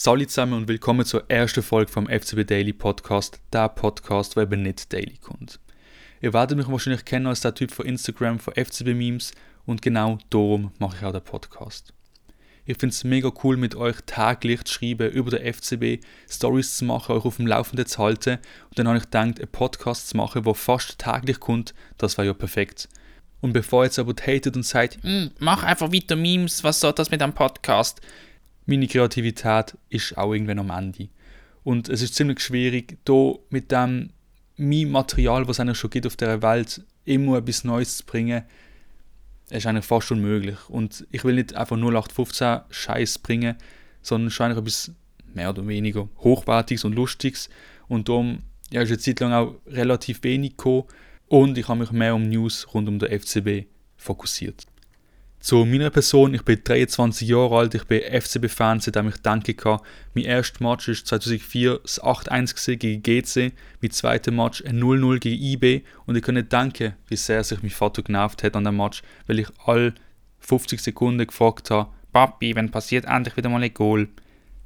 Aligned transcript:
Salut 0.00 0.30
zusammen 0.30 0.52
und 0.52 0.68
willkommen 0.68 1.04
zur 1.04 1.28
ersten 1.28 1.60
Folge 1.60 1.90
vom 1.90 2.06
FCB 2.06 2.46
Daily 2.46 2.72
Podcast, 2.72 3.40
der 3.52 3.68
Podcast, 3.68 4.36
der 4.36 4.44
eben 4.44 4.62
nicht 4.62 4.92
daily 4.92 5.16
kommt. 5.16 5.58
Ihr 6.20 6.32
werdet 6.32 6.56
mich 6.56 6.68
wahrscheinlich 6.68 7.04
kennen 7.04 7.26
als 7.26 7.40
der 7.40 7.52
Typ 7.52 7.72
von 7.72 7.84
Instagram, 7.84 8.38
von 8.38 8.54
FCB 8.54 8.94
Memes 8.94 9.32
und 9.66 9.82
genau 9.82 10.18
darum 10.30 10.70
mache 10.78 10.98
ich 10.98 11.04
auch 11.04 11.10
den 11.10 11.22
Podcast. 11.22 11.92
Ich 12.64 12.78
finde 12.78 12.94
es 12.94 13.02
mega 13.02 13.32
cool, 13.42 13.56
mit 13.56 13.74
euch 13.74 13.96
täglich 14.06 14.62
zu 14.62 14.74
schreiben 14.74 15.10
über 15.10 15.36
den 15.36 15.52
FCB, 15.52 16.04
Stories 16.30 16.76
zu 16.76 16.84
machen, 16.84 17.16
euch 17.16 17.24
auf 17.24 17.38
dem 17.38 17.48
Laufenden 17.48 17.86
zu 17.86 17.98
halten 17.98 18.38
und 18.68 18.78
dann 18.78 18.86
habe 18.86 18.98
ich 18.98 19.04
gedacht, 19.06 19.40
einen 19.40 19.48
Podcast 19.50 20.10
zu 20.10 20.16
machen, 20.16 20.44
der 20.44 20.54
fast 20.54 21.00
täglich 21.00 21.40
kommt, 21.40 21.74
das 21.96 22.16
wäre 22.18 22.28
ja 22.28 22.34
perfekt. 22.34 22.88
Und 23.40 23.52
bevor 23.52 23.82
jetzt 23.82 23.98
aber 23.98 24.14
hatet 24.14 24.54
und 24.54 24.64
sagt, 24.64 24.98
mm, 25.02 25.26
mach 25.40 25.64
einfach 25.64 25.92
weiter 25.92 26.14
Memes, 26.14 26.62
was 26.62 26.78
soll 26.78 26.92
das 26.92 27.10
mit 27.10 27.20
einem 27.20 27.32
Podcast? 27.32 28.00
Meine 28.68 28.86
Kreativität 28.86 29.78
ist 29.88 30.16
auch 30.18 30.32
irgendwann 30.32 30.58
am 30.58 30.70
Ende. 30.70 31.08
Und 31.64 31.88
es 31.88 32.02
ist 32.02 32.14
ziemlich 32.14 32.40
schwierig, 32.40 32.98
da 33.06 33.32
mit 33.48 33.72
dem 33.72 34.10
mein 34.58 34.90
Material, 34.90 35.48
was 35.48 35.56
es 35.56 35.60
eigentlich 35.60 35.78
schon 35.78 35.90
gibt 35.90 36.06
auf 36.06 36.16
der 36.16 36.42
Welt, 36.42 36.84
immer 37.04 37.38
etwas 37.38 37.64
Neues 37.64 37.98
zu 37.98 38.04
bringen. 38.04 38.42
Ist 39.48 39.66
eigentlich 39.66 39.86
fast 39.86 40.12
unmöglich. 40.12 40.68
Und 40.68 41.06
ich 41.10 41.24
will 41.24 41.36
nicht 41.36 41.54
einfach 41.54 41.76
0815 41.76 42.60
Scheiß 42.68 43.20
bringen, 43.20 43.56
sondern 44.02 44.30
schon 44.30 44.46
eigentlich 44.46 44.58
etwas 44.58 44.92
mehr 45.32 45.48
oder 45.48 45.66
weniger 45.66 46.08
Hochwertiges 46.18 46.84
und 46.84 46.94
Lustiges. 46.94 47.48
Und 47.86 48.10
darum 48.10 48.42
ja, 48.70 48.82
ist 48.82 48.90
eine 48.90 48.98
Zeit 48.98 49.20
lang 49.20 49.32
auch 49.32 49.54
relativ 49.66 50.22
wenig 50.24 50.58
gekommen. 50.58 50.84
Und 51.26 51.56
ich 51.56 51.68
habe 51.68 51.80
mich 51.80 51.90
mehr 51.90 52.14
um 52.14 52.28
News 52.28 52.66
rund 52.74 52.86
um 52.88 52.98
den 52.98 53.18
FCB 53.18 53.66
fokussiert. 53.96 54.66
Zu 55.40 55.64
meiner 55.64 55.90
Person, 55.90 56.34
ich 56.34 56.42
bin 56.42 56.60
23 56.64 57.28
Jahre 57.28 57.58
alt, 57.58 57.74
ich 57.74 57.84
bin 57.84 58.02
FCB-Fan, 58.02 58.80
seitdem 58.80 59.08
ich 59.08 59.18
denke 59.18 59.54
kann. 59.54 59.78
Mein 60.12 60.24
erster 60.24 60.64
Match 60.64 60.88
war 60.88 60.94
2004 60.94 61.78
das 61.80 62.02
8-1 62.02 62.76
gegen 62.76 63.02
GC, 63.02 63.52
mein 63.80 63.90
zweiter 63.92 64.32
Match 64.32 64.64
ein 64.64 64.82
0-0 64.82 65.20
gegen 65.20 65.42
IB 65.42 65.82
und 66.06 66.16
ich 66.16 66.24
kann 66.24 66.34
nicht 66.34 66.52
denken, 66.52 66.94
wie 67.06 67.16
sehr 67.16 67.44
sich 67.44 67.62
mein 67.62 67.70
Vater 67.70 68.02
genervt 68.02 68.42
hat 68.42 68.56
an 68.56 68.64
dem 68.64 68.76
Match, 68.76 69.02
weil 69.28 69.38
ich 69.38 69.48
all 69.64 69.94
50 70.40 70.80
Sekunden 70.80 71.24
gefragt 71.24 71.70
habe, 71.70 71.88
Papi, 72.12 72.56
wenn 72.56 72.72
passiert 72.72 73.04
endlich 73.04 73.36
wieder 73.36 73.48
mal 73.48 73.62
ein 73.62 73.72
Goal? 73.72 74.08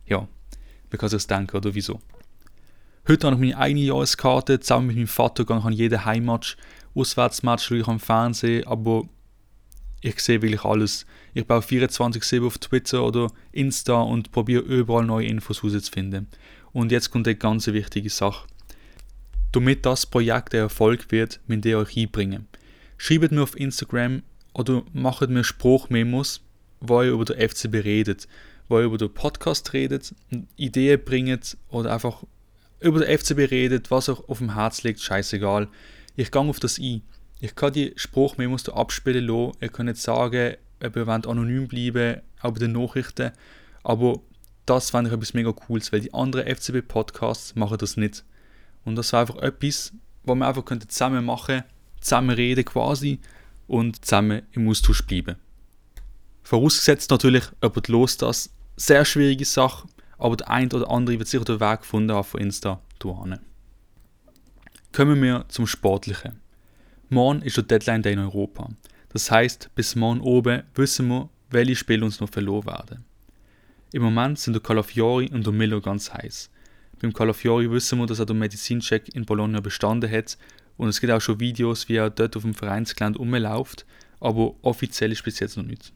Ja, 0.07 0.27
man 0.91 0.98
kann 0.98 1.09
sich 1.11 1.27
denken, 1.27 1.55
oder 1.55 1.75
wieso. 1.75 2.01
Heute 3.07 3.27
habe 3.27 3.36
ich 3.36 3.41
meine 3.41 3.59
eigene 3.59 3.83
Jahreskarte, 3.83 4.59
zusammen 4.61 4.86
mit 4.86 4.97
meinem 4.97 5.07
Vater 5.07 5.45
gehe 5.45 5.59
ich 5.59 5.64
an 5.64 5.73
jeden 5.75 6.05
Heimmatch, 6.07 6.57
Auswärtsmatch 6.95 7.64
schaue 7.64 7.79
ich 7.79 7.89
am 7.89 8.01
Fernsehen, 8.01 8.67
aber 8.67 9.03
ich 10.03 10.20
sehe 10.20 10.42
wirklich 10.42 10.64
alles. 10.64 11.06
Ich 11.33 11.47
baue 11.47 11.61
24-7 11.61 12.45
auf 12.45 12.58
Twitter 12.58 13.05
oder 13.05 13.28
Insta 13.53 14.03
und 14.03 14.33
probiere 14.33 14.62
überall 14.62 15.06
neue 15.06 15.27
Infos 15.27 15.62
herauszufinden. 15.62 16.27
Und 16.72 16.92
jetzt 16.92 17.11
kommt 17.11 17.28
eine 17.28 17.36
ganz 17.36 17.69
wichtige 17.69 18.11
Sache. 18.11 18.47
Damit 19.53 19.86
das 19.86 20.06
Projekt 20.06 20.55
ein 20.55 20.62
Erfolg 20.62 21.11
wird, 21.12 21.41
müsst 21.47 21.64
ihr 21.64 21.78
euch 21.78 21.97
einbringen. 21.97 22.48
Schreibt 22.98 23.30
mir 23.30 23.42
auf 23.42 23.58
Instagram 23.58 24.23
oder 24.55 24.83
macht 24.92 25.28
mir 25.30 25.45
Spruchmemos, 25.45 26.41
wo 26.80 27.03
ihr 27.03 27.12
über 27.12 27.25
den 27.25 27.48
FCB 27.48 27.84
redet, 27.84 28.27
wo 28.69 28.78
ihr 28.78 28.86
über 28.86 28.98
den 28.98 29.12
Podcast 29.14 29.73
redet, 29.73 30.14
Ideen 30.56 31.05
bringt 31.05 31.56
oder 31.69 31.92
einfach 31.92 32.25
über 32.80 33.05
den 33.05 33.19
FCB 33.19 33.50
redet, 33.50 33.91
was 33.91 34.08
euch 34.08 34.19
auf 34.28 34.39
dem 34.39 34.55
Herz 34.55 34.83
liegt, 34.83 35.00
scheißegal. 35.00 35.69
Ich 36.17 36.30
gehe 36.33 36.42
auf 36.42 36.58
das 36.58 36.78
ein. 36.78 37.03
Ich 37.43 37.57
kann 37.57 37.73
die 37.73 37.93
Spruchmemos 37.97 38.69
abspielen 38.69 39.27
lassen. 39.27 39.59
Ihr 39.61 39.69
könnt 39.69 39.98
sagen, 39.98 40.55
ihr 40.81 40.95
wollt 40.95 41.27
anonym 41.27 41.67
bleiben, 41.67 42.21
auch 42.41 42.53
bei 42.53 42.61
den 42.61 42.71
Nachrichten. 42.71 43.33
Aber 43.83 44.21
das 44.65 44.91
fände 44.91 45.11
ich 45.11 45.17
etwas 45.17 45.35
mega 45.35 45.51
Cooles, 45.51 45.93
weil 45.93 46.03
die 46.03 46.15
anderen 46.15 46.47
FCB-Podcasts 46.47 47.57
machen 47.57 47.79
das 47.79 47.97
nicht. 47.97 48.25
Und 48.85 48.95
das 48.95 49.13
war 49.13 49.23
einfach 49.23 49.39
etwas, 49.39 49.93
was 50.23 50.37
wir 50.37 50.47
einfach 50.47 50.65
zusammen 50.87 51.25
machen 51.25 51.65
zusammen 52.01 52.31
reden 52.31 52.65
quasi 52.65 53.19
und 53.67 54.05
zusammen 54.05 54.42
im 54.52 54.69
Austausch 54.69 55.05
bleiben. 55.05 55.35
Vorausgesetzt 56.45 57.11
natürlich, 57.11 57.45
jemand 57.61 57.89
los 57.89 58.17
das. 58.19 58.51
Sehr 58.77 59.05
schwierige 59.05 59.45
Sache, 59.45 59.89
aber 60.17 60.36
der 60.36 60.48
eine 60.48 60.69
oder 60.73 60.89
andere 60.91 61.19
wird 61.19 61.29
sicher 61.29 61.45
den 61.45 61.58
Weg 61.58 61.81
gefunden 61.81 62.13
haben 62.13 62.25
von 62.25 62.41
Insta. 62.41 62.81
Kommen 64.92 65.20
wir 65.20 65.45
zum 65.48 65.67
Sportlichen. 65.67 66.42
Morgen 67.12 67.42
ist 67.42 67.58
der 67.58 67.64
Deadline 67.64 68.00
Day 68.00 68.14
in 68.14 68.20
Europa. 68.20 68.70
Das 69.11 69.30
heißt, 69.30 69.68
bis 69.74 69.95
morgen 69.96 70.23
oben 70.23 70.62
wissen 70.74 71.08
wir, 71.08 71.28
welche 71.50 71.77
Spiele 71.77 72.06
uns 72.06 72.20
noch 72.20 72.30
verloren 72.30 72.64
werden. 72.64 73.05
Im 73.92 74.00
Moment 74.00 74.39
sind 74.39 74.55
der 74.55 74.62
Calafiori 74.62 75.28
und 75.30 75.45
der 75.45 75.52
Miller 75.52 75.83
ganz 75.83 76.14
heiß. 76.14 76.48
Beim 77.02 77.12
Calafiori 77.12 77.70
wissen 77.70 77.98
wir, 77.98 78.06
dass 78.06 78.18
er 78.18 78.24
den 78.24 78.39
Medizincheck 78.39 79.14
in 79.14 79.27
Bologna 79.27 79.61
bestanden 79.61 80.11
hat 80.11 80.39
und 80.78 80.89
es 80.89 81.02
gibt 81.02 81.12
auch 81.12 81.20
schon 81.20 81.39
Videos, 81.39 81.86
wie 81.90 81.96
er 81.96 82.08
dort 82.08 82.34
auf 82.34 82.45
dem 82.45 82.55
Vereinsgelände 82.55 83.18
rumläuft, 83.18 83.84
aber 84.18 84.55
offiziell 84.62 85.12
ist 85.12 85.22
bis 85.22 85.39
jetzt 85.39 85.58
noch 85.58 85.67
nichts. 85.67 85.92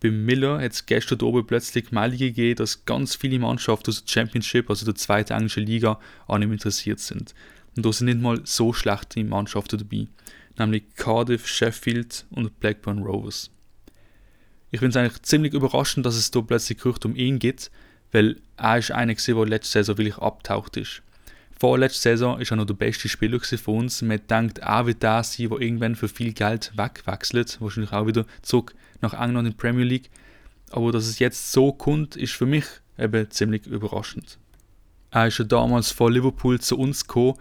Beim 0.00 0.24
Miller 0.24 0.60
hat 0.60 0.72
es 0.72 0.84
gestern 0.84 1.20
oben 1.20 1.46
plötzlich 1.46 1.92
Meldungen 1.92 2.18
gegeben, 2.18 2.56
dass 2.56 2.84
ganz 2.86 3.14
viele 3.14 3.38
Mannschaften 3.38 3.90
aus 3.90 4.04
der 4.04 4.10
Championship, 4.12 4.68
also 4.68 4.84
der 4.84 4.96
zweiten 4.96 5.32
englischen 5.32 5.64
Liga, 5.64 6.00
an 6.26 6.42
ihm 6.42 6.50
interessiert 6.50 6.98
sind. 6.98 7.36
Und 7.76 7.86
da 7.86 7.92
sind 7.92 8.06
nicht 8.06 8.20
mal 8.20 8.40
so 8.44 8.72
schlechte 8.72 9.24
Mannschaften 9.24 9.78
dabei, 9.78 10.06
nämlich 10.58 10.84
Cardiff, 10.96 11.46
Sheffield 11.46 12.26
und 12.30 12.60
Blackburn 12.60 13.02
Rovers. 13.02 13.50
Ich 14.70 14.80
finde 14.80 14.90
es 14.90 14.96
eigentlich 14.96 15.22
ziemlich 15.22 15.54
überraschend, 15.54 16.06
dass 16.06 16.16
es 16.16 16.30
da 16.30 16.40
plötzlich 16.40 16.78
Gerüchte 16.78 17.08
um 17.08 17.16
ihn 17.16 17.38
gibt, 17.38 17.70
weil 18.10 18.40
er 18.56 18.78
ist 18.78 18.90
einer 18.90 19.14
gewesen, 19.14 19.36
der 19.36 19.46
letzte 19.46 19.72
Saison 19.72 19.98
wirklich 19.98 20.18
abtaucht 20.18 20.76
ist. 20.76 21.02
Vor 21.58 21.78
letzter 21.78 22.10
Saison 22.10 22.40
ist 22.40 22.50
er 22.50 22.56
noch 22.56 22.66
der 22.66 22.74
beste 22.74 23.08
Spieler 23.08 23.38
von 23.38 23.76
uns. 23.76 24.02
Man 24.02 24.20
denkt, 24.28 24.58
er 24.58 24.86
wird 24.86 25.02
der 25.02 25.22
sein, 25.22 25.48
der 25.48 25.60
irgendwann 25.60 25.94
für 25.94 26.08
viel 26.08 26.32
Geld 26.32 26.72
wegwechselt, 26.74 27.60
wahrscheinlich 27.60 27.92
auch 27.92 28.06
wieder 28.06 28.26
zurück 28.42 28.74
nach 29.00 29.14
England 29.14 29.46
in 29.46 29.52
die 29.52 29.56
Premier 29.56 29.84
League. 29.84 30.10
Aber 30.70 30.90
dass 30.90 31.06
es 31.06 31.18
jetzt 31.18 31.52
so 31.52 31.72
kommt, 31.72 32.16
ist 32.16 32.32
für 32.32 32.46
mich 32.46 32.64
eben 32.98 33.30
ziemlich 33.30 33.66
überraschend. 33.66 34.38
Er 35.10 35.28
ist 35.28 35.38
ja 35.38 35.44
damals 35.44 35.90
von 35.90 36.12
Liverpool 36.12 36.58
zu 36.60 36.78
uns 36.78 37.06
gekommen, 37.06 37.38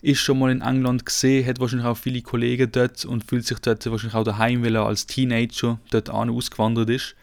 ist 0.00 0.20
schon 0.20 0.38
mal 0.38 0.50
in 0.50 0.60
England 0.60 1.04
gesehen, 1.04 1.46
hat 1.46 1.60
wahrscheinlich 1.60 1.86
auch 1.86 1.96
viele 1.96 2.22
Kollegen 2.22 2.70
dort 2.70 3.04
und 3.04 3.24
fühlt 3.24 3.46
sich 3.46 3.58
dort 3.58 3.84
wahrscheinlich 3.90 4.14
auch 4.14 4.24
daheim, 4.24 4.62
weil 4.62 4.76
er 4.76 4.86
als 4.86 5.06
Teenager 5.06 5.80
dort 5.90 6.10
an 6.10 6.30
ausgewandert 6.30 6.90
ist. 6.90 7.16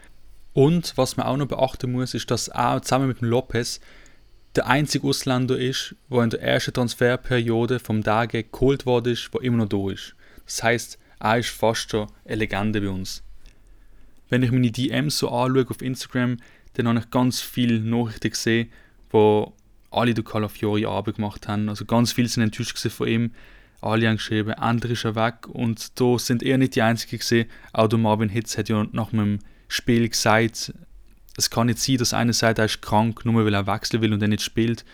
Und 0.54 0.94
was 0.96 1.18
man 1.18 1.26
auch 1.26 1.38
noch 1.38 1.48
beachten 1.48 1.92
muss, 1.92 2.14
ist, 2.14 2.32
dass 2.32 2.48
er 2.50 2.82
zusammen 2.82 3.08
mit 3.08 3.22
dem 3.22 3.30
Lopez 3.30 3.80
der 4.56 4.68
einzige 4.68 5.08
Ausländer 5.08 5.58
ist, 5.58 5.96
der 6.10 6.22
in 6.24 6.30
der 6.30 6.42
ersten 6.42 6.74
Transferperiode 6.74 7.80
vom 7.80 8.04
Dage 8.04 8.44
geholt 8.44 8.86
worden 8.86 9.14
ist, 9.14 9.30
der 9.34 9.42
immer 9.42 9.58
noch 9.58 9.70
da 9.70 9.92
ist. 9.92 10.16
Das 10.46 10.64
heißt, 10.64 10.98
er 11.20 11.40
ist 11.40 11.50
fast 11.50 11.92
schon 11.92 12.08
eine 12.26 12.36
Legende 12.36 12.82
bei 12.82 12.90
uns. 12.90 13.24
Wenn 14.30 14.44
ich 14.44 14.52
meine 14.52 14.72
DMs 14.72 15.18
so 15.18 15.30
anschaue 15.30 15.70
auf 15.70 15.82
Instagram, 15.82 16.38
dann 16.74 16.88
habe 16.88 17.00
ich 17.00 17.10
ganz 17.10 17.42
viele 17.42 17.80
Nachrichten 17.80 18.30
gesehen, 18.32 18.72
wo 19.12 19.54
alle 19.96 20.14
den 20.14 20.24
Calafiori 20.24 20.82
gemacht 21.14 21.48
haben. 21.48 21.70
Also 21.70 21.86
ganz 21.86 22.12
viele 22.12 22.28
sind 22.28 22.44
enttäuscht 22.44 22.78
von 22.90 23.08
ihm. 23.08 23.32
Alle 23.82 24.08
haben 24.08 24.18
geschrieben, 24.18 24.50
endlich 24.52 24.94
ist 24.94 25.06
er 25.06 25.16
weg. 25.16 25.48
Und 25.48 26.00
da 26.00 26.18
sind 26.18 26.44
eher 26.44 26.58
nicht 26.58 26.76
die 26.76 26.82
Einzigen 26.82 27.18
gesehen. 27.18 27.50
Auch 27.74 27.88
der 27.88 28.00
Marvin 28.00 28.30
Hitz 28.30 28.58
hat 28.58 28.70
ja 28.70 28.86
nach 28.92 29.12
dem 29.12 29.40
Spiel 29.68 30.08
gesagt, 30.10 30.74
es 31.38 31.50
kann 31.50 31.68
nicht 31.68 31.80
sein, 31.80 31.98
dass 31.98 32.14
einer 32.14 32.34
sagt, 32.34 32.60
er 32.60 32.66
ist 32.66 32.82
krank, 32.82 33.26
nur 33.26 33.46
weil 33.46 33.54
er 33.54 33.68
wechseln 33.68 34.02
will 34.02 34.14
und 34.14 34.22
er 34.22 34.28
nicht 34.28 34.42
spielt. 34.42 34.86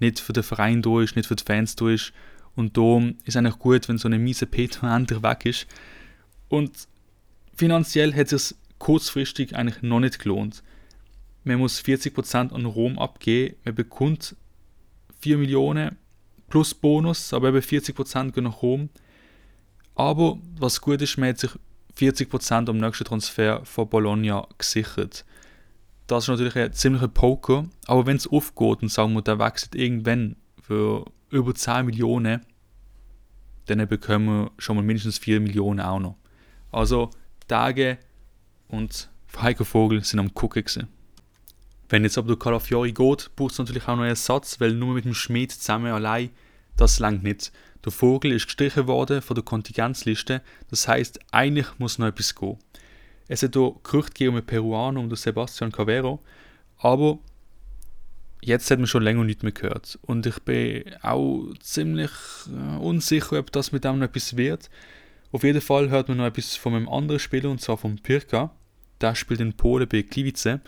Nicht 0.00 0.20
für 0.20 0.32
den 0.32 0.44
Verein 0.44 0.82
da 0.82 1.00
ist, 1.00 1.16
nicht 1.16 1.26
für 1.26 1.36
die 1.36 1.44
Fans 1.44 1.76
da 1.76 1.88
ist. 1.88 2.12
Und 2.54 2.76
da 2.76 2.98
ist 2.98 3.28
es 3.28 3.36
eigentlich 3.36 3.58
gut, 3.58 3.88
wenn 3.88 3.98
so 3.98 4.08
eine 4.08 4.18
miese 4.18 4.46
Peter 4.46 4.94
endlich 4.94 5.22
weg 5.22 5.44
ist. 5.44 5.66
Und 6.48 6.88
finanziell 7.54 8.14
hat 8.14 8.32
es 8.32 8.56
kurzfristig 8.78 9.56
eigentlich 9.56 9.82
noch 9.82 10.00
nicht 10.00 10.18
gelohnt. 10.18 10.62
Man 11.44 11.58
muss 11.58 11.80
40% 11.80 12.52
an 12.52 12.64
Rom 12.64 12.98
abgeben, 12.98 13.56
man 13.64 13.74
bekommt 13.74 14.36
4 15.20 15.38
Millionen 15.38 15.96
plus 16.48 16.74
Bonus, 16.74 17.32
aber 17.32 17.48
eben 17.48 17.58
40% 17.58 18.32
gehen 18.32 18.44
nach 18.44 18.62
Rom. 18.62 18.90
Aber 19.94 20.38
was 20.58 20.80
gut 20.80 21.02
ist, 21.02 21.18
man 21.18 21.30
hat 21.30 21.38
sich 21.38 21.50
40% 21.98 22.68
am 22.68 22.78
nächsten 22.78 23.04
Transfer 23.04 23.64
von 23.64 23.88
Bologna 23.88 24.46
gesichert. 24.56 25.24
Das 26.06 26.24
ist 26.24 26.28
natürlich 26.28 26.56
ein 26.56 26.72
ziemlicher 26.72 27.08
Poker, 27.08 27.66
aber 27.86 28.06
wenn 28.06 28.16
es 28.16 28.26
aufgeht 28.26 28.82
und 28.82 28.90
sagen 28.90 29.12
wir, 29.12 29.22
der 29.22 29.38
wechselt 29.38 29.74
irgendwann 29.74 30.36
für 30.62 31.04
über 31.30 31.54
10 31.54 31.84
Millionen, 31.84 32.40
dann 33.66 33.86
bekommen 33.86 34.26
wir 34.26 34.50
schon 34.58 34.76
mal 34.76 34.82
mindestens 34.82 35.18
4 35.18 35.40
Millionen 35.40 35.80
auch 35.80 35.98
noch. 36.00 36.16
Also 36.70 37.10
Tage 37.46 37.98
und 38.68 39.10
Heiko 39.40 39.64
Vogel 39.64 40.02
sind 40.04 40.20
am 40.20 40.32
Gucken 40.32 40.64
gewesen. 40.64 40.88
Wenn 41.88 42.04
jetzt 42.04 42.18
aber 42.18 42.28
der 42.28 42.38
Calafiori 42.38 42.92
geht, 42.92 43.30
braucht 43.36 43.52
es 43.52 43.58
natürlich 43.58 43.84
auch 43.84 43.96
noch 43.96 44.00
einen 44.00 44.10
Ersatz, 44.10 44.60
weil 44.60 44.72
nur 44.72 44.94
mit 44.94 45.04
dem 45.04 45.14
Schmied 45.14 45.52
zusammen 45.52 45.92
allein, 45.92 46.30
das 46.76 46.98
langt 46.98 47.22
nicht. 47.22 47.50
Der 47.84 47.92
Vogel 47.92 48.32
ist 48.32 48.46
gestrichen 48.46 48.86
worden 48.86 49.22
von 49.22 49.34
der 49.34 49.44
Kontingenzliste, 49.44 50.42
das 50.70 50.86
heißt, 50.86 51.20
eigentlich 51.30 51.66
muss 51.78 51.98
noch 51.98 52.08
etwas 52.08 52.34
gehen. 52.34 52.58
Es 53.28 53.42
hat 53.42 53.54
hier 53.54 53.74
Gerüchte 53.82 54.28
um 54.28 54.36
einen 54.36 54.46
Peruaner, 54.46 55.00
um 55.00 55.08
den 55.08 55.16
Sebastian 55.16 55.72
Cavero, 55.72 56.20
aber 56.78 57.18
jetzt 58.42 58.70
hat 58.70 58.78
man 58.78 58.86
schon 58.86 59.02
länger 59.02 59.24
nicht 59.24 59.42
mehr 59.42 59.52
gehört. 59.52 59.98
Und 60.02 60.26
ich 60.26 60.38
bin 60.40 60.84
auch 61.02 61.52
ziemlich 61.60 62.10
äh, 62.48 62.76
unsicher, 62.78 63.38
ob 63.38 63.52
das 63.52 63.72
mit 63.72 63.84
dem 63.84 63.98
noch 63.98 64.06
etwas 64.06 64.36
wird. 64.36 64.70
Auf 65.32 65.44
jeden 65.44 65.60
Fall 65.60 65.90
hört 65.90 66.08
man 66.08 66.18
noch 66.18 66.26
etwas 66.26 66.56
von 66.56 66.74
einem 66.74 66.88
anderen 66.88 67.18
Spieler, 67.18 67.50
und 67.50 67.60
zwar 67.60 67.76
von 67.76 67.96
Pirka. 67.96 68.50
Der 69.00 69.14
spielt 69.14 69.40
in 69.40 69.52
Polen 69.52 69.88
bei 69.88 70.02
Gliwice. 70.02 70.60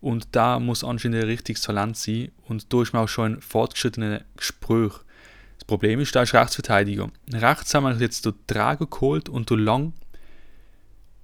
Und 0.00 0.28
da 0.32 0.60
muss 0.60 0.84
anscheinend 0.84 1.22
ein 1.22 1.28
richtiges 1.28 1.62
Talent 1.62 1.96
sein. 1.96 2.30
Und 2.46 2.72
da 2.72 2.82
ist 2.82 2.92
man 2.92 3.04
auch 3.04 3.08
schon 3.08 3.34
ein 3.34 3.40
fortgeschrittener 3.40 4.22
Gespräch. 4.36 4.92
Das 5.58 5.64
Problem 5.66 6.00
ist, 6.00 6.14
da 6.14 6.22
ist 6.22 6.34
Rechtsverteidiger. 6.34 7.10
Rechts 7.32 7.74
haben 7.74 7.84
wir 7.84 7.94
jetzt 7.96 8.24
den 8.24 8.34
Trager 8.46 8.86
geholt 8.86 9.28
und 9.28 9.50
den 9.50 9.58
Lang. 9.58 9.92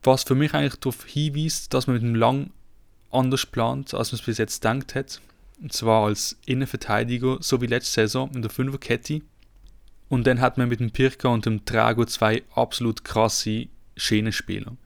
Was 0.02 0.24
für 0.24 0.34
mich 0.34 0.54
eigentlich 0.54 0.80
darauf 0.80 1.04
hinweist, 1.04 1.72
dass 1.72 1.86
man 1.86 1.94
mit 1.94 2.02
dem 2.02 2.14
Lang 2.14 2.50
anders 3.10 3.46
plant, 3.46 3.94
als 3.94 4.10
man 4.12 4.18
es 4.18 4.26
bis 4.26 4.38
jetzt 4.38 4.60
gedacht 4.60 4.94
hat. 4.94 5.20
Und 5.62 5.72
zwar 5.72 6.06
als 6.06 6.36
Innenverteidiger, 6.46 7.38
so 7.40 7.60
wie 7.60 7.66
letzte 7.66 7.92
Saison 7.92 8.30
in 8.34 8.42
der 8.42 8.50
Fünferkette. 8.50 9.22
Und 10.08 10.26
dann 10.26 10.40
hat 10.40 10.58
man 10.58 10.68
mit 10.68 10.80
dem 10.80 10.90
Pirka 10.90 11.28
und 11.28 11.46
dem 11.46 11.64
Trago 11.64 12.04
zwei 12.04 12.42
absolut 12.54 13.04
krasse 13.04 13.68
Schienenspieler. 13.96 14.76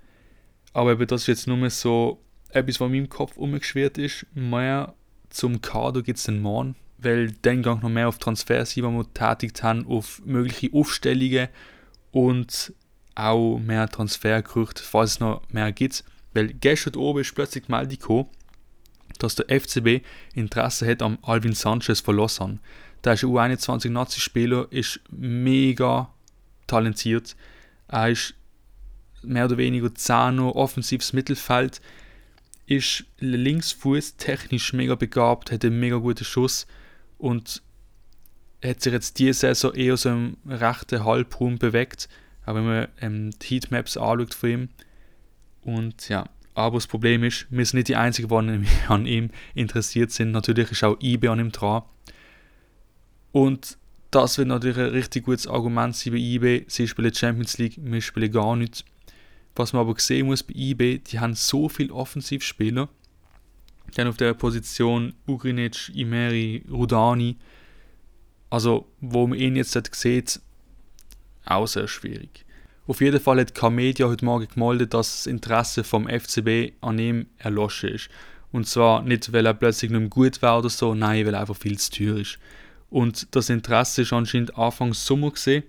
Aber 0.75 0.93
eben 0.93 1.07
das 1.07 1.23
ist 1.23 1.27
jetzt 1.27 1.47
nur 1.47 1.69
so 1.71 2.23
etwas, 2.51 2.81
was 2.81 2.87
in 2.87 2.93
meinem 2.93 3.09
Kopf 3.09 3.37
umgeschwirrt 3.37 3.99
ist. 3.99 4.27
Mehr 4.35 4.95
zum 5.31 5.61
Kader 5.61 6.03
gibt 6.03 6.19
es 6.19 6.25
den 6.25 6.41
Morgen, 6.41 6.77
weil 6.99 7.33
dann 7.43 7.63
gang 7.63 7.83
noch 7.83 7.91
mehr 7.91 8.09
auf 8.09 8.19
Transfers 8.19 8.75
die 8.75 8.83
wir 8.83 9.15
tätigt 9.15 9.63
haben, 9.63 9.87
auf 9.87 10.23
mögliche 10.25 10.71
Aufstellungen 10.73 11.49
und 12.11 12.73
auch 13.15 13.59
mehr 13.59 13.89
Transfergerüchte, 13.89 14.83
falls 14.83 15.13
es 15.13 15.21
noch 15.21 15.43
mehr 15.51 15.73
gibt. 15.73 16.05
Weil 16.33 16.49
gestern 16.49 16.97
oben 16.97 17.21
ist 17.21 17.35
plötzlich 17.35 17.65
die 17.67 17.73
Meldung 17.73 17.99
gekommen, 17.99 18.27
dass 19.19 19.35
der 19.35 19.61
FCB 19.61 20.05
Interesse 20.35 20.87
hat 20.89 21.03
am 21.03 21.19
Alvin 21.23 21.53
Sanchez 21.53 22.01
von 22.01 22.17
Lausanne. 22.17 22.59
Der 23.05 23.15
ist 23.15 23.25
ein 23.25 23.31
U21-Nazi-Spieler, 23.31 24.69
ist 24.71 25.01
mega 25.11 26.13
talentiert. 26.67 27.37
Er 27.89 28.11
ist 28.11 28.35
mehr 29.23 29.47
oder 29.47 29.57
weniger 29.57 29.95
Zano, 29.95 30.51
offensives 30.51 31.13
Mittelfeld, 31.13 31.81
ist 32.69 33.05
Linksfuß 33.21 34.17
technisch 34.17 34.73
mega 34.75 34.95
begabt, 34.95 35.51
hat 35.51 35.65
einen 35.65 35.81
mega 35.81 35.97
guten 35.97 36.25
Schuss 36.25 36.67
und 37.17 37.63
hat 38.63 38.83
sich 38.83 38.93
jetzt 38.93 39.19
diese 39.19 39.33
Saison 39.33 39.75
eher 39.75 39.97
so 39.97 40.11
im 40.11 40.37
rechten 40.47 41.05
Halbraum 41.05 41.59
bewegt, 41.59 42.09
auch 42.45 42.55
wenn 42.55 42.67
man 42.67 42.89
ähm, 43.01 43.31
die 43.31 43.47
Heatmaps 43.47 43.97
anschaut 43.97 44.35
von 44.35 44.51
ihm. 44.51 44.69
Und 45.63 46.09
ja, 46.11 46.29
aber 46.55 46.77
das 46.77 46.87
Problem 46.87 47.25
ist, 47.25 47.47
wir 47.51 47.65
sind 47.65 47.79
nicht 47.79 47.89
die 47.89 47.97
Einzigen, 47.97 48.29
die 48.29 48.69
an 48.89 49.07
ihm 49.07 49.31
interessiert 49.55 50.11
sind. 50.11 50.33
Natürlich 50.33 50.71
ist 50.71 50.85
auch 50.85 50.99
eBay 51.01 51.31
an 51.31 51.41
ihm 51.41 51.53
dran. 51.53 51.83
Und 53.33 53.79
das 54.11 54.37
wird 54.37 54.49
natürlich 54.49 54.79
ein 54.79 54.87
richtig 54.87 55.25
gutes 55.25 55.47
Argument 55.47 55.97
sein 55.97 56.13
bei 56.13 56.19
eBay. 56.19 56.65
Sie 56.69 56.87
spielen 56.87 57.15
Champions 57.15 57.57
League, 57.59 57.79
wir 57.79 58.01
spielen 58.03 58.33
gar 58.33 58.57
nichts. 58.57 58.85
Was 59.59 59.73
man 59.73 59.81
aber 59.81 59.99
sehen 59.99 60.27
muss 60.27 60.45
bei 60.45 60.55
eBay, 60.55 61.01
die 61.01 61.19
haben 61.19 61.35
so 61.35 61.69
viele 61.69 61.93
Offensivspieler. 61.93 62.89
Dann 63.97 64.07
auf 64.07 64.17
der 64.17 64.33
Position 64.35 65.15
Ugrinic, 65.27 65.91
Imeri, 65.97 66.65
Rudani. 66.71 67.37
Also, 68.51 68.87
wo 69.01 69.27
man 69.27 69.37
ihn 69.37 69.57
jetzt 69.57 69.77
sieht, 69.97 70.41
auch 71.45 71.67
sehr 71.67 71.89
schwierig. 71.89 72.45
Auf 72.87 73.01
jeden 73.01 73.19
Fall 73.19 73.41
hat 73.41 73.57
K-Media 73.57 74.07
heute 74.07 74.25
Morgen 74.25 74.47
gemeldet, 74.47 74.95
dass 74.95 75.17
das 75.17 75.27
Interesse 75.27 75.83
vom 75.83 76.09
FCB 76.09 76.75
an 76.81 77.01
ihm 77.01 77.27
erloschen 77.39 77.91
ist. 77.91 78.11
Und 78.53 78.69
zwar 78.69 79.03
nicht, 79.03 79.33
weil 79.33 79.45
er 79.45 79.55
plötzlich 79.55 79.91
nicht 79.91 80.01
mehr 80.01 80.09
gut 80.09 80.41
war 80.41 80.61
oder 80.61 80.71
so, 80.71 80.95
nein, 80.95 81.27
weil 81.27 81.35
er 81.35 81.41
einfach 81.41 81.57
viel 81.57 81.79
zu 81.81 81.91
teuer 81.91 82.19
ist. 82.19 82.39
Und 82.91 83.35
das 83.35 83.51
Interesse 83.51 84.03
ist 84.03 84.13
anscheinend 84.13 84.57
Anfang 84.57 84.95
Sommer 84.95 85.33
gesehen. 85.33 85.65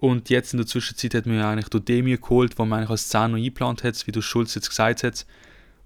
Und 0.00 0.30
jetzt 0.30 0.54
in 0.54 0.56
der 0.56 0.66
Zwischenzeit 0.66 1.14
hat 1.14 1.26
man 1.26 1.36
ja 1.36 1.50
eigentlich 1.50 1.68
den 1.68 1.84
Demir 1.84 2.16
geholt, 2.16 2.58
wo 2.58 2.64
man 2.64 2.78
eigentlich 2.78 2.90
als 2.90 3.10
Zehner 3.10 3.36
eingeplant 3.36 3.84
hat, 3.84 4.06
wie 4.06 4.12
der 4.12 4.22
Schulz 4.22 4.54
jetzt 4.54 4.70
gesagt 4.70 5.02
hat. 5.02 5.26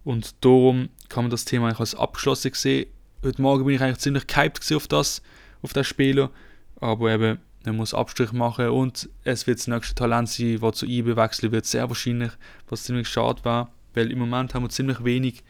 Und 0.04 0.36
darum 0.44 0.88
kann 1.08 1.24
man 1.24 1.32
das 1.32 1.44
Thema 1.44 1.66
eigentlich 1.66 1.80
als 1.80 1.96
abgeschlossen 1.96 2.52
sehen. 2.54 2.86
Heute 3.24 3.42
Morgen 3.42 3.64
bin 3.64 3.74
ich 3.74 3.82
eigentlich 3.82 3.98
ziemlich 3.98 4.28
gehypt 4.28 4.72
auf 4.72 4.86
das, 4.86 5.20
auf 5.62 5.72
das 5.72 5.88
Spieler. 5.88 6.30
Aber 6.76 7.10
eben, 7.10 7.40
er 7.64 7.72
muss 7.72 7.92
Abstrich 7.92 8.30
machen 8.30 8.68
und 8.68 9.08
es 9.24 9.48
wird 9.48 9.58
das 9.58 9.66
nächste 9.66 9.96
Talent 9.96 10.28
sein, 10.28 10.60
das 10.60 10.76
zu 10.76 10.86
IB 10.86 11.16
wechseln 11.16 11.50
wird, 11.50 11.66
sehr 11.66 11.88
wahrscheinlich, 11.88 12.30
was 12.68 12.84
ziemlich 12.84 13.08
schade 13.08 13.44
war, 13.44 13.72
weil 13.94 14.12
im 14.12 14.20
Moment 14.20 14.54
haben 14.54 14.62
wir 14.62 14.68
ziemlich 14.68 15.02
wenig 15.02 15.42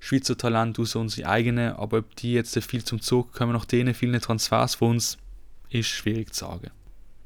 Schweizer 0.00 0.36
Talent 0.36 0.78
aus 0.78 0.96
unsere 0.96 1.28
eigenen, 1.28 1.72
aber 1.74 1.98
ob 1.98 2.16
die 2.16 2.34
jetzt 2.34 2.58
viel 2.64 2.84
zum 2.84 3.00
Zug 3.00 3.32
kommen 3.32 3.52
nach 3.52 3.64
denen 3.64 3.94
vielen 3.94 4.20
Transfers 4.20 4.74
von 4.74 4.90
uns, 4.90 5.16
ist 5.70 5.86
schwierig 5.86 6.34
zu 6.34 6.44
sagen. 6.44 6.72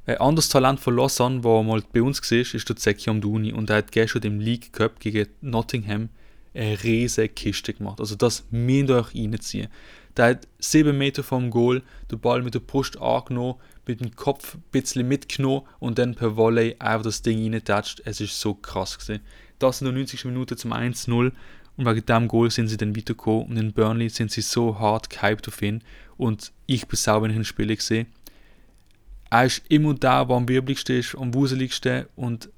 Ein 0.08 0.18
anderes 0.18 0.48
Talent 0.48 0.78
von 0.78 0.94
Lausanne, 0.94 1.40
das 1.40 1.64
mal 1.64 1.82
bei 1.92 2.00
uns 2.00 2.22
war, 2.30 2.38
ist 2.38 2.68
der 2.68 2.76
Zeki 2.76 3.10
Amdouni 3.10 3.52
und 3.52 3.70
er 3.70 3.78
hat 3.78 3.90
gestern 3.90 4.22
im 4.22 4.38
League 4.38 4.72
Cup 4.72 5.00
gegen 5.00 5.26
Nottingham 5.40 6.10
eine 6.54 6.80
riesige 6.84 7.28
Kiste 7.28 7.74
gemacht. 7.74 7.98
Also 7.98 8.14
das 8.14 8.44
müsst 8.52 8.88
ihr 8.88 8.96
euch 8.96 9.14
reinziehen. 9.16 9.68
Der 10.16 10.26
hat 10.26 10.48
7 10.60 10.96
Meter 10.96 11.24
vom 11.24 11.50
Goal 11.50 11.82
den 12.08 12.20
Ball 12.20 12.42
mit 12.42 12.54
der 12.54 12.60
Brust 12.60 13.00
angenommen, 13.00 13.56
mit 13.84 14.00
dem 14.00 14.14
Kopf 14.14 14.54
ein 14.54 14.62
bisschen 14.70 15.08
mitgenommen 15.08 15.62
und 15.80 15.98
dann 15.98 16.14
per 16.14 16.36
Volley 16.36 16.76
einfach 16.78 17.02
das 17.04 17.22
Ding 17.22 17.42
reingetatscht. 17.42 18.00
Es 18.04 18.20
ist 18.20 18.38
so 18.40 18.54
krass 18.54 18.96
gewesen. 18.98 19.22
Das 19.58 19.80
in 19.80 19.86
der 19.86 19.94
90. 19.94 20.24
Minute 20.26 20.54
zum 20.56 20.72
1-0 20.72 21.32
und 21.76 21.84
wegen 21.84 22.06
dem 22.06 22.28
Goal 22.28 22.52
sind 22.52 22.68
sie 22.68 22.76
dann 22.76 22.96
weitergekommen 22.96 23.46
und 23.46 23.56
in 23.56 23.72
Burnley 23.72 24.08
sind 24.08 24.30
sie 24.30 24.40
so 24.40 24.78
hart 24.78 25.10
gehypt 25.10 25.48
auf 25.48 25.60
ihn 25.62 25.82
und 26.16 26.52
ich 26.66 26.86
bin 26.86 26.96
sauber, 26.96 27.24
wenn 27.24 27.32
ich 27.32 27.38
ihn 27.38 27.44
spiele 27.44 27.74
gesehen. 27.74 28.06
Er 29.30 29.44
ist 29.44 29.62
immer 29.68 29.94
da, 29.94 30.28
wo 30.28 30.34
am 30.34 30.48
wirbligsten 30.48 30.98
ist, 30.98 31.14
am 31.16 31.34
wuseligsten 31.34 32.06
und 32.16 32.48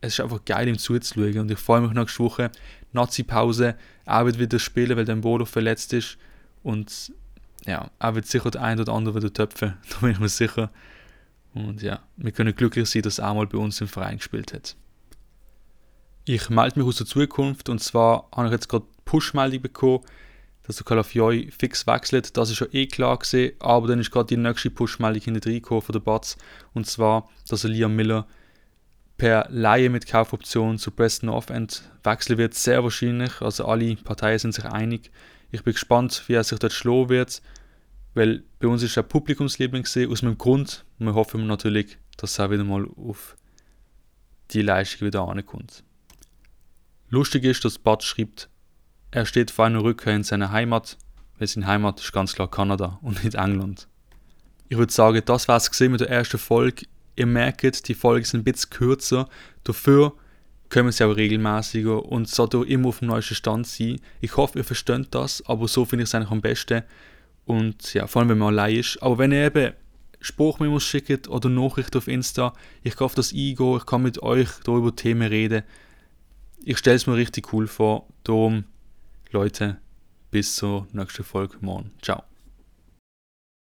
es 0.00 0.14
ist 0.14 0.20
einfach 0.20 0.44
geil, 0.44 0.68
ihm 0.68 0.78
zuzuschauen. 0.78 1.38
Und 1.38 1.50
ich 1.50 1.58
freue 1.58 1.80
mich 1.80 1.92
nächste 1.92 2.20
Woche, 2.20 2.50
Nazi-Pause, 2.92 3.76
er 4.04 4.26
wird 4.26 4.38
wieder 4.38 4.58
spielen, 4.58 4.96
weil 4.96 5.04
der 5.04 5.16
Bodo 5.16 5.44
verletzt 5.44 5.92
ist. 5.92 6.18
Und 6.62 7.12
ja, 7.66 7.90
er 7.98 8.14
wird 8.14 8.26
sicher 8.26 8.50
der 8.50 8.62
ein 8.62 8.80
oder 8.80 8.92
andere 8.92 9.16
wieder 9.16 9.32
töpfen, 9.32 9.74
da 9.90 9.96
bin 9.98 10.10
ich 10.10 10.18
mir 10.18 10.28
sicher. 10.28 10.70
Und 11.52 11.82
ja, 11.82 12.00
wir 12.16 12.32
können 12.32 12.54
glücklich 12.54 12.88
sein, 12.88 13.02
dass 13.02 13.18
er 13.18 13.34
mal 13.34 13.46
bei 13.46 13.58
uns 13.58 13.80
im 13.80 13.88
Verein 13.88 14.18
gespielt 14.18 14.52
hat. 14.52 14.76
Ich 16.24 16.48
melde 16.48 16.78
mich 16.78 16.86
aus 16.86 16.96
der 16.96 17.06
Zukunft. 17.06 17.68
Und 17.68 17.82
zwar 17.82 18.28
habe 18.34 18.46
ich 18.46 18.52
jetzt 18.52 18.68
gerade 18.68 18.84
Push-Meldung 19.04 19.62
bekommen, 19.62 20.04
dass 20.70 20.76
der 20.76 20.86
Calafiori 20.86 21.50
fix 21.50 21.86
wechselt. 21.88 22.36
Das 22.36 22.48
ist 22.48 22.56
schon 22.56 22.68
eh 22.72 22.86
klar 22.86 23.18
gesehen, 23.18 23.54
aber 23.58 23.88
dann 23.88 23.98
ist 23.98 24.12
gerade 24.12 24.28
die 24.28 24.36
nächste 24.36 24.70
Push-Meldung 24.70 25.20
hinter 25.22 25.48
reingekommen 25.50 25.82
von 25.82 25.92
der 25.92 26.00
Batz 26.00 26.38
und 26.74 26.86
zwar, 26.86 27.28
dass 27.48 27.64
Liam 27.64 27.96
Miller 27.96 28.26
per 29.16 29.48
Laie 29.50 29.90
mit 29.90 30.06
Kaufoption 30.06 30.78
zu 30.78 30.92
Preston 30.92 31.26
North 31.26 31.50
End 31.50 31.82
wechseln 32.04 32.38
wird, 32.38 32.54
sehr 32.54 32.84
wahrscheinlich. 32.84 33.40
Also 33.40 33.66
alle 33.66 33.96
Parteien 33.96 34.38
sind 34.38 34.54
sich 34.54 34.64
einig. 34.64 35.10
Ich 35.50 35.64
bin 35.64 35.72
gespannt, 35.72 36.22
wie 36.28 36.34
er 36.34 36.44
sich 36.44 36.60
dort 36.60 36.72
schlagen 36.72 37.08
wird, 37.08 37.42
weil 38.14 38.44
bei 38.60 38.68
uns 38.68 38.84
ist 38.84 38.96
er 38.96 39.02
Publikumsliebling 39.02 39.82
gesehen, 39.82 40.10
aus 40.10 40.22
meinem 40.22 40.38
Grund. 40.38 40.84
Und 40.98 41.06
wir 41.06 41.14
hoffen 41.14 41.46
natürlich, 41.48 41.98
dass 42.16 42.38
er 42.38 42.50
wieder 42.52 42.64
mal 42.64 42.86
auf 42.96 43.36
die 44.52 44.62
Leistung 44.62 45.08
wieder 45.08 45.28
ankommt. 45.28 45.82
Lustig 47.08 47.42
ist, 47.42 47.64
dass 47.64 47.78
Bud 47.78 48.04
schreibt, 48.04 48.48
er 49.10 49.26
steht 49.26 49.50
vor 49.50 49.66
einer 49.66 49.82
Rückkehr 49.82 50.14
in 50.14 50.22
seine 50.22 50.50
Heimat, 50.52 50.96
weil 51.38 51.48
seine 51.48 51.66
Heimat 51.66 52.00
ist 52.00 52.12
ganz 52.12 52.34
klar 52.34 52.50
Kanada 52.50 52.98
und 53.02 53.24
nicht 53.24 53.34
England. 53.34 53.88
Ich 54.68 54.78
würde 54.78 54.92
sagen, 54.92 55.22
das 55.24 55.48
war 55.48 55.56
es 55.56 55.80
mit 55.80 56.00
der 56.00 56.10
ersten 56.10 56.38
Folge. 56.38 56.86
Ihr 57.16 57.26
merkt, 57.26 57.88
die 57.88 57.94
Folgen 57.94 58.24
sind 58.24 58.40
ein 58.40 58.44
bisschen 58.44 58.70
kürzer, 58.70 59.28
dafür 59.64 60.14
kommen 60.70 60.92
sie 60.92 61.04
auch 61.04 61.16
regelmäßiger 61.16 62.06
und 62.06 62.28
sollte 62.28 62.64
immer 62.64 62.88
auf 62.88 63.00
dem 63.00 63.08
neuesten 63.08 63.34
Stand 63.34 63.66
sein. 63.66 64.00
Ich 64.20 64.36
hoffe, 64.36 64.58
ihr 64.58 64.64
versteht 64.64 65.08
das, 65.10 65.44
aber 65.46 65.66
so 65.66 65.84
finde 65.84 66.04
ich 66.04 66.08
es 66.08 66.14
eigentlich 66.14 66.30
am 66.30 66.40
besten. 66.40 66.82
Und 67.44 67.92
ja, 67.92 68.06
vor 68.06 68.20
allem, 68.20 68.30
wenn 68.30 68.38
man 68.38 68.48
allein 68.48 68.76
ist. 68.76 69.02
Aber 69.02 69.18
wenn 69.18 69.32
ihr 69.32 69.46
eben 69.46 69.74
Spruchmemos 70.20 70.84
schickt 70.84 71.28
oder 71.28 71.48
Nachrichten 71.48 71.98
auf 71.98 72.06
Insta, 72.06 72.52
ich 72.82 72.94
kann 72.94 73.06
auf 73.06 73.14
das 73.16 73.32
eingehen, 73.32 73.76
ich 73.76 73.86
kann 73.86 74.02
mit 74.02 74.22
euch 74.22 74.48
darüber 74.64 74.94
Themen 74.94 75.26
reden. 75.26 75.64
Ich 76.64 76.78
stelle 76.78 76.96
es 76.96 77.06
mir 77.06 77.16
richtig 77.16 77.52
cool 77.52 77.66
vor. 77.66 78.06
Darum, 78.22 78.64
Leute, 79.32 79.78
bis 80.30 80.56
zur 80.56 80.86
nächsten 80.92 81.24
Folge 81.24 81.56
morgen. 81.60 81.92
Ciao. 82.02 82.29